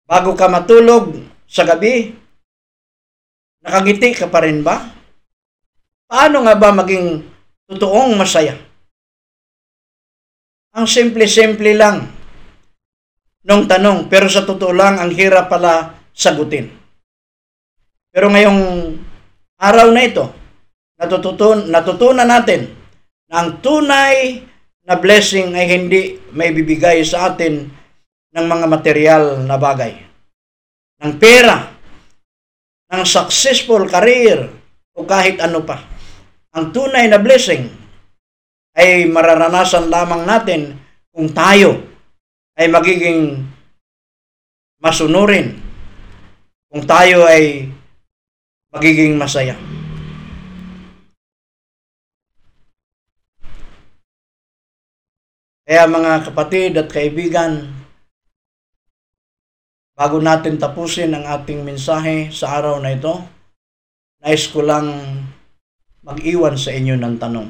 bago 0.08 0.32
ka 0.32 0.48
matulog 0.48 1.20
sa 1.44 1.68
gabi, 1.68 2.16
nakangiti 3.60 4.16
ka 4.16 4.32
pa 4.32 4.44
rin 4.44 4.64
ba? 4.64 4.80
Paano 6.08 6.48
nga 6.48 6.56
ba 6.56 6.72
maging 6.72 7.26
totoong 7.68 8.16
masaya? 8.16 8.56
Ang 10.76 10.88
simple-simple 10.88 11.72
lang 11.76 12.08
nung 13.46 13.68
tanong, 13.70 14.08
pero 14.10 14.26
sa 14.26 14.48
totoo 14.48 14.74
lang, 14.74 14.98
ang 14.98 15.14
hirap 15.14 15.48
pala 15.52 16.00
sagutin. 16.16 16.72
Pero 18.10 18.32
ngayong 18.32 18.62
araw 19.60 19.92
na 19.92 20.04
ito, 20.04 20.26
natutun 20.96 21.68
natutunan 21.68 22.28
natin 22.28 22.72
na 23.28 23.44
ang 23.44 23.60
tunay 23.60 24.40
na 24.86 24.95
blessing 24.95 25.58
ay 25.58 25.65
hindi 25.65 26.21
may 26.32 26.54
bibigay 26.54 27.02
sa 27.02 27.34
atin 27.34 27.67
ng 28.36 28.45
mga 28.45 28.65
material 28.69 29.24
na 29.41 29.58
bagay. 29.58 29.98
Ng 31.02 31.13
pera, 31.17 31.74
ng 32.93 33.04
successful 33.04 33.89
career, 33.89 34.45
o 34.95 35.04
kahit 35.04 35.41
ano 35.43 35.65
pa. 35.65 35.84
Ang 36.56 36.71
tunay 36.71 37.12
na 37.12 37.19
blessing 37.19 37.67
ay 38.78 39.10
mararanasan 39.12 39.91
lamang 39.91 40.24
natin 40.24 40.80
kung 41.12 41.28
tayo 41.36 41.84
ay 42.56 42.71
magiging 42.71 43.43
masunurin 44.80 45.65
kung 46.76 46.84
tayo 46.84 47.24
ay 47.24 47.71
magiging 48.76 49.15
masaya. 49.15 49.56
Kaya 55.65 55.89
mga 55.89 56.30
kapatid 56.30 56.78
at 56.78 56.93
kaibigan, 56.93 57.73
bago 59.97 60.21
natin 60.21 60.62
tapusin 60.62 61.10
ang 61.17 61.25
ating 61.25 61.65
mensahe 61.65 62.30
sa 62.30 62.62
araw 62.62 62.78
na 62.78 62.93
ito, 62.93 63.17
nais 64.21 64.45
ko 64.45 64.62
lang 64.62 64.93
mag-iwan 66.06 66.54
sa 66.54 66.69
inyo 66.69 67.01
ng 67.01 67.17
tanong. 67.17 67.49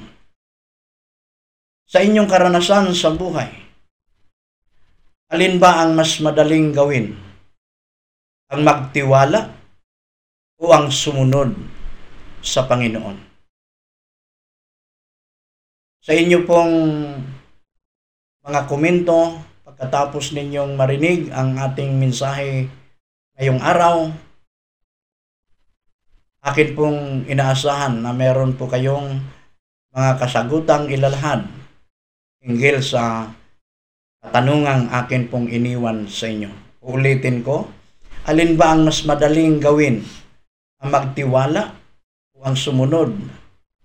Sa 1.92 2.00
inyong 2.00 2.32
karanasan 2.32 2.96
sa 2.96 3.12
buhay, 3.12 3.52
alin 5.36 5.60
ba 5.60 5.84
ang 5.84 6.00
mas 6.00 6.16
madaling 6.24 6.72
gawin? 6.72 7.20
Ang 8.48 8.64
magtiwala 8.64 9.52
o 10.64 10.72
ang 10.72 10.88
sumunod 10.88 11.52
sa 12.40 12.64
Panginoon? 12.64 13.18
Sa 16.00 16.16
inyo 16.16 16.48
pong 16.48 16.74
mga 18.46 18.70
komento, 18.70 19.42
pagkatapos 19.66 20.38
ninyong 20.38 20.78
marinig 20.78 21.34
ang 21.34 21.58
ating 21.58 21.98
mensahe 21.98 22.70
ngayong 23.34 23.58
araw, 23.58 24.14
akin 26.46 26.70
pong 26.78 27.26
inaasahan 27.26 28.06
na 28.06 28.14
meron 28.14 28.54
po 28.54 28.70
kayong 28.70 29.18
mga 29.90 30.12
kasagutang 30.22 30.94
ilalahad 30.94 31.50
hinggil 32.46 32.86
sa 32.86 33.34
katanungang 34.22 34.94
akin 34.94 35.26
pong 35.26 35.50
iniwan 35.50 36.06
sa 36.06 36.30
inyo. 36.30 36.54
Ulitin 36.86 37.42
ko, 37.42 37.66
alin 38.30 38.54
ba 38.54 38.78
ang 38.78 38.86
mas 38.86 39.02
madaling 39.10 39.58
gawin? 39.58 40.06
Ang 40.86 40.90
magtiwala 40.94 41.74
o 42.38 42.46
ang 42.46 42.54
sumunod 42.54 43.10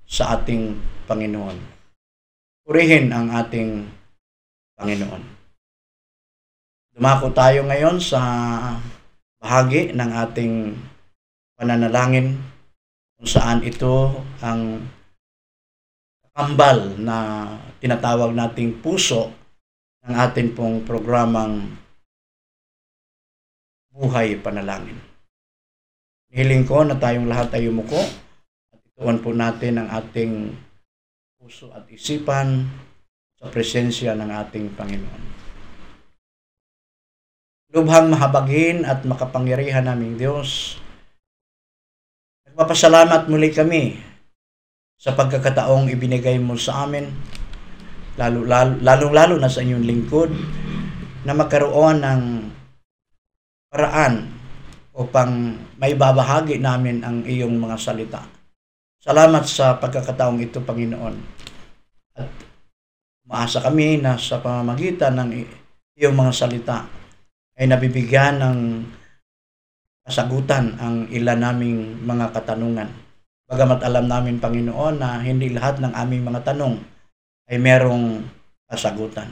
sa 0.05 0.37
ating 0.37 0.77
Panginoon? 1.09 1.57
Purihin 2.69 3.09
ang 3.09 3.33
ating 3.33 4.00
Panginoon. 4.81 5.23
Dumako 6.97 7.37
tayo 7.37 7.69
ngayon 7.69 8.01
sa 8.01 8.21
bahagi 9.37 9.93
ng 9.93 10.11
ating 10.25 10.73
pananalangin 11.61 12.41
kung 13.21 13.29
saan 13.29 13.61
ito 13.61 14.25
ang 14.41 14.89
kambal 16.33 16.97
na 16.97 17.45
tinatawag 17.85 18.33
nating 18.33 18.81
puso 18.81 19.29
ng 20.09 20.17
ating 20.17 20.57
pong 20.57 20.89
programang 20.89 21.77
Buhay 23.93 24.41
Panalangin. 24.41 24.97
Hiling 26.33 26.65
ko 26.65 26.89
na 26.89 26.97
tayong 26.97 27.29
lahat 27.29 27.53
ay 27.53 27.69
umuko 27.69 28.01
at 28.73 28.81
ituan 28.81 29.21
po 29.21 29.37
natin 29.37 29.77
ang 29.77 29.93
ating 29.93 30.57
puso 31.37 31.69
at 31.77 31.85
isipan 31.93 32.65
sa 33.41 33.49
presensya 33.49 34.13
ng 34.13 34.29
ating 34.29 34.77
Panginoon. 34.77 35.23
lubhang 37.71 38.11
mahabagin 38.11 38.83
at 38.83 39.07
makapangyarihan 39.07 39.87
naming 39.87 40.19
Diyos. 40.19 40.75
Nagpapasalamat 42.51 43.31
muli 43.31 43.55
kami 43.55 43.95
sa 44.99 45.15
pagkakataong 45.15 45.87
ibinigay 45.87 46.37
mo 46.43 46.59
sa 46.59 46.85
amin, 46.85 47.07
lalo, 48.19 48.43
lalo, 48.43 48.75
lalong 48.83 49.15
lalo 49.15 49.35
na 49.39 49.49
sa 49.49 49.63
inyong 49.63 49.87
lingkod, 49.87 50.31
na 51.25 51.33
magkaroon 51.33 52.03
ng 52.03 52.23
paraan 53.71 54.35
upang 54.91 55.57
may 55.79 55.95
babahagi 55.95 56.59
namin 56.59 57.07
ang 57.07 57.23
iyong 57.23 57.55
mga 57.55 57.77
salita. 57.79 58.27
Salamat 59.01 59.47
sa 59.47 59.79
pagkakataong 59.79 60.43
ito, 60.43 60.59
Panginoon. 60.61 61.17
At 62.19 62.50
umaasa 63.31 63.63
kami 63.63 64.03
na 64.03 64.19
sa 64.19 64.43
pamamagitan 64.43 65.15
ng 65.23 65.31
iyong 65.95 66.19
mga 66.19 66.33
salita 66.35 66.83
ay 67.55 67.71
nabibigyan 67.71 68.43
ng 68.43 68.59
kasagutan 70.03 70.75
ang 70.83 71.07
ilan 71.15 71.39
naming 71.39 72.03
mga 72.03 72.35
katanungan. 72.35 72.91
Bagamat 73.47 73.87
alam 73.87 74.11
namin, 74.11 74.43
Panginoon, 74.43 74.99
na 74.99 75.23
hindi 75.23 75.47
lahat 75.55 75.79
ng 75.79 75.95
aming 75.95 76.27
mga 76.27 76.43
tanong 76.43 76.83
ay 77.47 77.63
merong 77.63 78.27
kasagutan. 78.67 79.31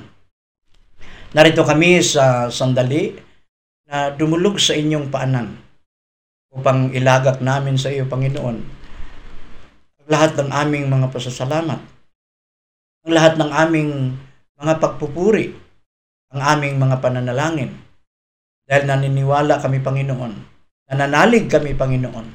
Narito 1.35 1.67
kami 1.67 1.99
sa 1.99 2.47
sandali 2.55 3.19
na 3.91 4.15
dumulog 4.15 4.63
sa 4.63 4.79
inyong 4.79 5.11
paanan 5.11 5.59
upang 6.55 6.95
ilagak 6.95 7.43
namin 7.43 7.75
sa 7.75 7.91
iyo, 7.91 8.07
Panginoon, 8.07 8.57
ang 9.99 10.07
lahat 10.07 10.39
ng 10.39 10.51
aming 10.55 10.87
mga 10.87 11.11
pasasalamat, 11.11 11.98
ang 13.07 13.13
lahat 13.15 13.35
ng 13.39 13.51
aming 13.51 13.91
mga 14.59 14.75
pagpupuri, 14.83 15.55
ang 16.35 16.41
aming 16.57 16.81
mga 16.81 16.99
pananalangin. 16.99 17.73
Dahil 18.69 18.85
naniniwala 18.85 19.63
kami, 19.63 19.81
Panginoon, 19.81 20.33
nananalig 20.93 21.49
kami, 21.49 21.73
Panginoon, 21.73 22.27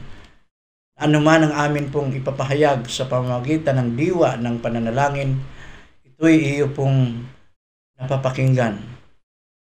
ano 0.93 1.17
man 1.19 1.45
ang 1.45 1.53
amin 1.53 1.89
pong 1.89 2.13
ipapahayag 2.15 2.85
sa 2.87 3.09
pamamagitan 3.09 3.81
ng 3.81 3.89
diwa 3.97 4.39
ng 4.39 4.61
pananalangin, 4.63 5.41
ito'y 6.05 6.57
iyo 6.57 6.71
pong 6.71 7.27
napapakinggan. 7.99 8.79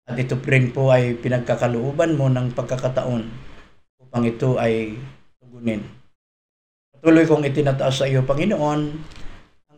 At 0.05 0.21
ito 0.21 0.37
rin 0.45 0.69
po 0.69 0.93
ay 0.93 1.17
pinagkakalooban 1.17 2.21
mo 2.21 2.29
ng 2.29 2.53
pagkakataon 2.53 3.25
upang 4.05 4.25
ito 4.29 4.61
ay 4.61 5.01
tugunin. 5.41 5.81
Patuloy 6.93 7.25
kong 7.25 7.49
itinataas 7.49 8.05
sa 8.05 8.07
iyo, 8.07 8.21
Panginoon, 8.23 8.81
ang 8.93 9.24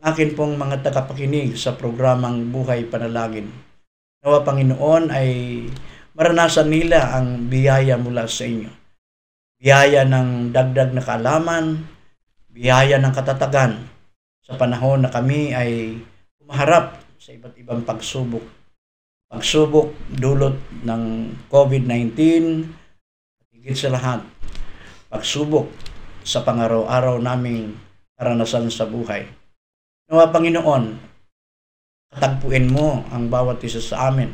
akin 0.07 0.39
pong 0.39 0.55
mga 0.55 0.87
tagapakinig 0.87 1.59
sa 1.59 1.75
programang 1.75 2.55
Buhay 2.55 2.87
Panalangin. 2.87 3.51
Nawa, 4.23 4.47
Panginoon, 4.47 5.11
ay 5.11 5.31
maranasan 6.15 6.71
nila 6.71 7.19
ang 7.19 7.51
biyaya 7.51 7.99
mula 7.99 8.31
sa 8.31 8.47
inyo. 8.47 8.71
Biyaya 9.59 10.07
ng 10.07 10.55
dagdag 10.55 10.95
na 10.95 11.03
kaalaman, 11.03 11.83
biyaya 12.55 13.03
ng 13.03 13.11
katatagan 13.11 13.83
sa 14.47 14.55
panahon 14.55 15.03
na 15.03 15.11
kami 15.11 15.51
ay 15.51 15.99
humaharap 16.39 17.03
sa 17.19 17.35
iba't 17.35 17.59
ibang 17.59 17.83
pagsubok. 17.83 18.47
Pagsubok 19.27 19.91
dulot 20.07 20.55
ng 20.87 21.35
COVID-19, 21.51 22.15
higit 23.51 23.75
sa 23.75 23.91
lahat, 23.91 24.23
pagsubok 25.11 25.67
sa 26.23 26.47
pangaraw-araw 26.47 27.19
naming 27.19 27.75
karanasan 28.15 28.71
sa 28.71 28.87
buhay. 28.87 29.46
Nawa 30.07 30.31
Panginoon, 30.31 31.03
katagpuin 32.15 32.71
mo 32.71 33.03
ang 33.11 33.27
bawat 33.27 33.59
isa 33.67 33.83
sa 33.83 34.07
amin 34.07 34.31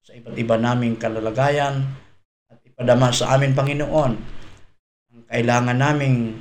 sa 0.00 0.16
iba't 0.16 0.32
iba 0.32 0.56
naming 0.56 0.96
kalalagayan 0.96 1.92
at 2.48 2.56
ipadama 2.64 3.12
sa 3.12 3.36
amin, 3.36 3.52
Panginoon, 3.52 4.12
ang 5.12 5.22
kailangan 5.28 5.76
naming 5.76 6.40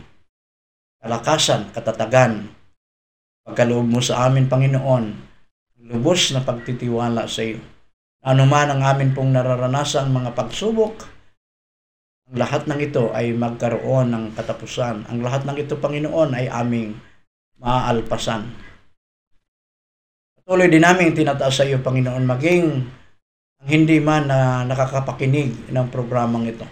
kalakasan, 0.95 1.75
katatagan, 1.75 2.55
pagkaloob 3.43 3.83
mo 3.83 3.99
sa 3.99 4.31
amin, 4.31 4.47
Panginoon, 4.47 5.11
lubos 5.83 6.31
na 6.31 6.39
pagtitiwala 6.39 7.27
sa 7.27 7.43
iyo. 7.43 7.59
Ano 8.23 8.47
man 8.47 8.71
ang 8.71 8.79
amin 8.79 9.11
pong 9.11 9.35
nararanasang 9.35 10.07
mga 10.07 10.39
pagsubok, 10.39 11.03
ang 12.31 12.35
lahat 12.39 12.63
ng 12.71 12.79
ito 12.79 13.11
ay 13.11 13.35
magkaroon 13.35 14.07
ng 14.07 14.25
katapusan. 14.39 15.03
Ang 15.11 15.19
lahat 15.19 15.43
ng 15.43 15.59
ito, 15.59 15.75
Panginoon, 15.75 16.31
ay 16.31 16.47
aming 16.47 16.95
maaalpasan. 17.63 18.43
Patuloy 20.43 20.67
din 20.67 20.83
namin 20.83 21.15
tinataas 21.15 21.55
sa 21.55 21.63
iyo, 21.63 21.79
Panginoon, 21.79 22.27
maging 22.27 22.65
ang 23.63 23.69
hindi 23.71 24.03
man 24.03 24.27
na 24.27 24.67
nakakapakinig 24.67 25.71
ng 25.71 25.87
programang 25.87 26.43
ito. 26.51 26.67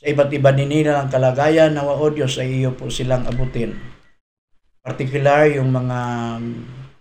Sa 0.00 0.08
iba't 0.08 0.32
iba 0.32 0.48
din 0.56 0.72
nila 0.72 1.04
ang 1.04 1.12
kalagayan 1.12 1.76
na 1.76 1.84
o 1.84 2.08
Diyos 2.08 2.40
ay 2.40 2.64
iyo 2.64 2.72
po 2.72 2.88
silang 2.88 3.28
abutin. 3.28 3.76
Particular 4.80 5.44
yung 5.52 5.68
mga 5.68 5.98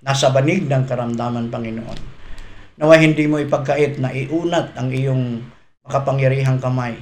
nasa 0.03 0.27
banig 0.35 0.67
ng 0.67 0.83
karamdaman, 0.83 1.47
Panginoon. 1.47 1.99
Nawa 2.75 2.99
hindi 2.99 3.23
mo 3.23 3.39
ipagkait 3.39 4.03
na 4.03 4.11
iunat 4.11 4.75
ang 4.75 4.91
iyong 4.91 5.39
makapangyarihang 5.87 6.59
kamay 6.59 6.99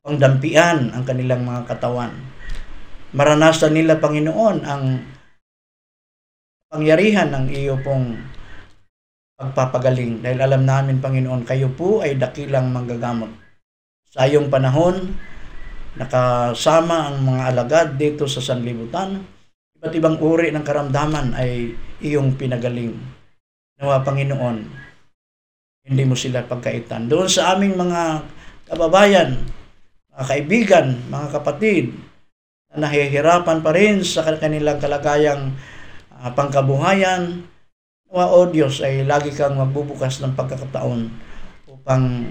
upang 0.00 0.16
dampian 0.16 0.96
ang 0.96 1.04
kanilang 1.04 1.44
mga 1.44 1.68
katawan. 1.68 2.31
Maranasan 3.12 3.76
nila, 3.76 4.00
Panginoon, 4.00 4.64
ang 4.64 5.04
pangyarihan 6.72 7.28
ng 7.28 7.52
iyo 7.52 7.76
pong 7.84 8.16
pagpapagaling. 9.36 10.24
Dahil 10.24 10.40
alam 10.40 10.64
namin, 10.64 11.04
Panginoon, 11.04 11.44
kayo 11.44 11.68
po 11.76 12.00
ay 12.00 12.16
dakilang 12.16 12.72
manggagamot. 12.72 13.28
Sa 14.08 14.24
iyong 14.24 14.48
panahon, 14.48 15.12
nakasama 16.00 17.12
ang 17.12 17.20
mga 17.20 17.42
alagad 17.52 17.88
dito 18.00 18.24
sa 18.24 18.40
sanlibutan. 18.40 19.20
Iba't 19.76 19.92
ibang 19.92 20.16
uri 20.16 20.48
ng 20.48 20.64
karamdaman 20.64 21.36
ay 21.36 21.76
iyong 22.00 22.40
pinagaling. 22.40 22.96
Nawa, 23.76 24.00
Panginoon, 24.00 24.56
hindi 25.84 26.04
mo 26.08 26.16
sila 26.16 26.48
pagkaitan. 26.48 27.12
Doon 27.12 27.28
sa 27.28 27.52
aming 27.52 27.76
mga 27.76 28.24
kababayan, 28.72 29.36
mga 30.16 30.24
kaibigan, 30.24 30.86
mga 31.12 31.28
kapatid, 31.28 31.92
nahihirapan 32.76 33.60
pa 33.60 33.70
rin 33.72 34.00
sa 34.00 34.24
kanilang 34.24 34.80
kalagayang 34.80 35.52
uh, 36.12 36.30
pangkabuhayan, 36.32 37.44
nawa 38.12 38.28
o 38.32 38.48
Diyos 38.48 38.84
ay 38.84 39.08
lagi 39.08 39.32
kang 39.32 39.56
magbubukas 39.56 40.20
ng 40.20 40.36
pagkakataon 40.36 41.08
upang 41.68 42.28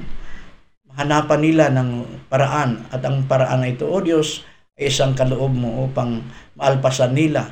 mahanapan 0.85 1.41
nila 1.41 1.65
ng 1.73 1.89
paraan 2.29 2.85
at 2.93 3.01
ang 3.01 3.25
paraan 3.25 3.65
na 3.65 3.73
ito 3.73 3.89
o 3.89 3.97
Diyos 3.97 4.45
ay 4.77 4.93
isang 4.93 5.17
kaloob 5.17 5.53
mo 5.53 5.89
upang 5.89 6.21
maalpasan 6.53 7.17
nila 7.17 7.49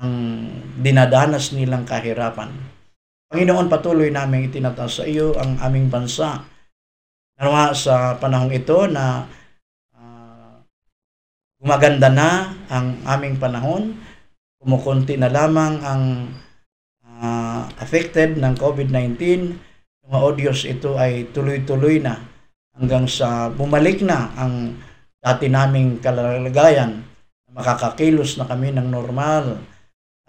ang 0.00 0.48
dinadanas 0.80 1.54
nilang 1.54 1.86
kahirapan. 1.86 2.50
Panginoon, 3.30 3.70
patuloy 3.70 4.10
namin 4.10 4.50
itinataas 4.50 5.02
sa 5.02 5.04
iyo 5.06 5.38
ang 5.38 5.62
aming 5.62 5.86
bansa. 5.86 6.42
Nawa 7.38 7.70
sa 7.78 8.18
panahong 8.18 8.50
ito 8.50 8.90
na 8.90 9.30
gumaganda 11.60 12.08
na 12.08 12.56
ang 12.72 13.04
aming 13.04 13.36
panahon, 13.36 13.92
kumukunti 14.64 15.20
na 15.20 15.28
lamang 15.28 15.76
ang 15.84 16.04
uh, 17.04 17.68
affected 17.84 18.40
ng 18.40 18.56
COVID-19, 18.56 19.20
mga 20.08 20.18
audios 20.18 20.64
ito 20.64 20.96
ay 20.96 21.28
tuloy-tuloy 21.36 22.00
na 22.00 22.16
hanggang 22.72 23.04
sa 23.04 23.52
bumalik 23.52 24.00
na 24.00 24.32
ang 24.40 24.80
dati 25.20 25.52
naming 25.52 26.00
kalalagayan. 26.00 27.04
Makakakilos 27.52 28.40
na 28.40 28.48
kami 28.48 28.72
ng 28.72 28.88
normal 28.88 29.60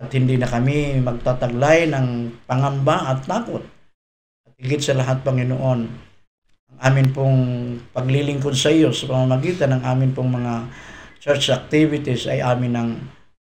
at 0.01 0.11
hindi 0.11 0.35
na 0.35 0.49
kami 0.49 0.99
magtataglay 0.99 1.87
ng 1.87 2.07
pangamba 2.43 3.15
at 3.15 3.23
takot. 3.23 3.63
At 4.43 4.53
higit 4.59 4.83
sa 4.83 4.97
lahat, 4.97 5.21
Panginoon, 5.21 5.79
ang 6.75 6.79
amin 6.81 7.13
pong 7.13 7.39
paglilingkod 7.93 8.57
sa 8.57 8.73
iyo 8.73 8.89
sa 8.89 9.05
pamamagitan 9.05 9.77
ng 9.77 9.83
amin 9.85 10.11
pong 10.17 10.33
mga 10.33 10.53
church 11.21 11.53
activities 11.53 12.25
ay 12.25 12.41
amin 12.41 12.73
ang 12.73 12.89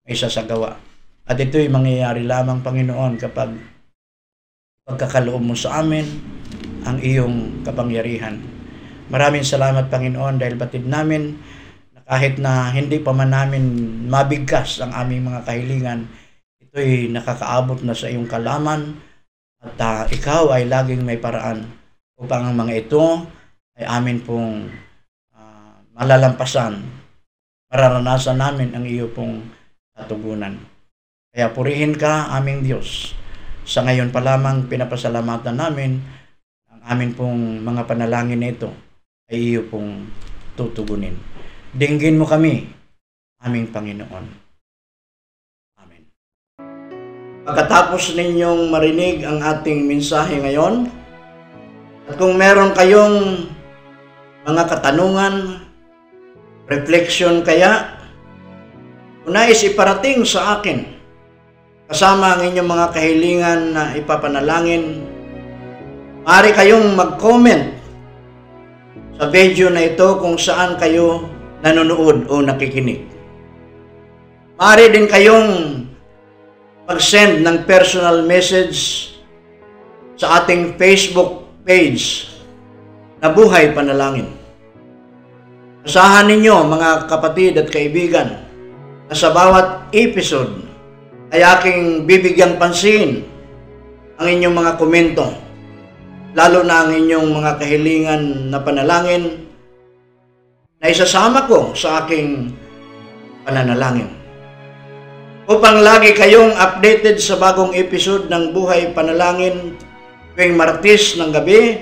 may 0.08 0.16
sasagawa. 0.16 0.80
At 1.28 1.36
ito'y 1.36 1.68
mangyayari 1.68 2.24
lamang, 2.24 2.64
Panginoon, 2.64 3.20
kapag 3.20 3.52
pagkakaloob 4.88 5.44
mo 5.44 5.52
sa 5.52 5.84
amin 5.84 6.08
ang 6.88 6.96
iyong 6.96 7.60
kapangyarihan. 7.68 8.40
Maraming 9.12 9.44
salamat, 9.44 9.92
Panginoon, 9.92 10.40
dahil 10.40 10.56
batid 10.56 10.88
namin 10.88 11.36
na 11.92 12.00
kahit 12.08 12.40
na 12.40 12.72
hindi 12.72 13.04
pa 13.04 13.12
man 13.12 13.36
namin 13.36 13.64
mabigkas 14.08 14.80
ang 14.80 14.96
aming 14.96 15.28
mga 15.28 15.44
kahilingan, 15.44 16.08
ito'y 16.64 17.12
nakakaabot 17.12 17.84
na 17.84 17.92
sa 17.92 18.08
iyong 18.08 18.24
kalaman 18.24 18.96
at 19.60 19.76
uh, 19.76 20.02
ikaw 20.08 20.56
ay 20.56 20.64
laging 20.64 21.04
may 21.04 21.20
paraan 21.20 21.68
upang 22.16 22.48
ang 22.48 22.56
mga 22.56 22.88
ito 22.88 23.28
ay 23.76 23.84
amin 23.84 24.24
pong 24.24 24.72
uh, 25.36 25.76
malalampasan. 25.92 27.07
Mararanasan 27.68 28.40
namin 28.40 28.72
ang 28.72 28.88
iyo 28.88 29.12
pong 29.12 29.44
katugunan. 29.92 30.56
Kaya 31.28 31.52
purihin 31.52 31.92
ka 31.92 32.32
aming 32.32 32.64
Diyos. 32.64 33.12
Sa 33.68 33.84
ngayon 33.84 34.08
pa 34.08 34.24
lamang 34.24 34.64
pinapasalamatan 34.72 35.52
namin 35.52 36.00
ang 36.72 36.80
amin 36.88 37.12
pong 37.12 37.60
mga 37.60 37.84
panalangin 37.84 38.40
na 38.40 38.56
ito 38.56 38.72
ay 39.28 39.52
iyo 39.52 39.68
pong 39.68 40.08
tutugunin. 40.56 41.12
Dinggin 41.76 42.16
mo 42.16 42.24
kami, 42.24 42.72
aming 43.44 43.68
Panginoon. 43.68 44.24
Amen. 45.84 46.02
Pagkatapos 47.44 48.16
ninyong 48.16 48.72
marinig 48.72 49.28
ang 49.28 49.44
ating 49.44 49.84
mensahe 49.84 50.40
ngayon, 50.40 50.88
at 52.08 52.16
kung 52.16 52.32
meron 52.40 52.72
kayong 52.72 53.44
mga 54.48 54.64
katanungan, 54.72 55.67
reflection 56.68 57.40
kaya, 57.40 57.96
kung 59.24 59.32
nais 59.32 59.64
iparating 59.64 60.22
sa 60.28 60.60
akin, 60.60 60.84
kasama 61.88 62.36
ang 62.36 62.52
inyong 62.52 62.68
mga 62.68 62.86
kahilingan 62.92 63.60
na 63.72 63.96
ipapanalangin, 63.96 65.00
maaari 66.28 66.52
kayong 66.52 66.92
mag-comment 66.92 67.72
sa 69.16 69.32
video 69.32 69.72
na 69.72 69.88
ito 69.88 70.20
kung 70.20 70.36
saan 70.36 70.76
kayo 70.76 71.26
nanonood 71.64 72.28
o 72.28 72.44
nakikinig. 72.44 73.02
Maaari 74.60 74.92
din 74.94 75.08
kayong 75.08 75.50
mag-send 76.86 77.42
ng 77.42 77.64
personal 77.66 78.22
message 78.22 79.10
sa 80.14 80.42
ating 80.42 80.76
Facebook 80.76 81.48
page 81.66 82.28
na 83.18 83.32
Buhay 83.34 83.74
Panalangin. 83.74 84.37
Asahan 85.88 86.28
ninyo 86.28 86.68
mga 86.68 87.08
kapatid 87.08 87.56
at 87.56 87.72
kaibigan 87.72 88.44
na 89.08 89.14
sa 89.16 89.32
bawat 89.32 89.88
episode 89.96 90.60
ay 91.32 91.40
aking 91.40 92.04
bibigyang 92.04 92.60
pansin 92.60 93.24
ang 94.20 94.28
inyong 94.28 94.52
mga 94.52 94.72
komento, 94.76 95.32
lalo 96.36 96.60
na 96.60 96.84
ang 96.84 96.92
inyong 96.92 97.32
mga 97.32 97.52
kahilingan 97.56 98.52
na 98.52 98.60
panalangin 98.60 99.48
na 100.76 100.92
isasama 100.92 101.48
ko 101.48 101.72
sa 101.72 102.04
aking 102.04 102.52
pananalangin. 103.48 104.12
Upang 105.48 105.80
lagi 105.80 106.12
kayong 106.12 106.52
updated 106.52 107.16
sa 107.16 107.40
bagong 107.40 107.72
episode 107.72 108.28
ng 108.28 108.52
Buhay 108.52 108.92
Panalangin 108.92 109.72
tuwing 110.36 110.52
Martes 110.52 111.16
ng 111.16 111.32
gabi, 111.32 111.80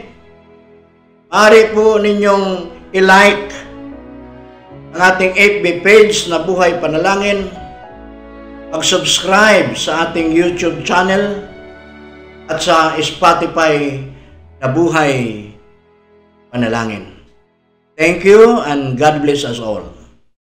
maaari 1.26 1.74
po 1.74 1.98
ninyong 1.98 2.70
i-like 2.94 3.65
ang 4.96 5.12
ating 5.12 5.36
FB 5.36 5.84
page 5.84 6.24
na 6.32 6.40
Buhay 6.40 6.80
Panalangin, 6.80 7.52
mag-subscribe 8.72 9.76
sa 9.76 10.08
ating 10.08 10.32
YouTube 10.32 10.88
channel 10.88 11.44
at 12.48 12.64
sa 12.64 12.96
Spotify 12.96 14.00
na 14.56 14.72
Buhay 14.72 15.52
Panalangin. 16.48 17.12
Thank 17.92 18.24
you 18.24 18.64
and 18.64 18.96
God 18.96 19.20
bless 19.20 19.44
us 19.44 19.60
all. 19.60 19.84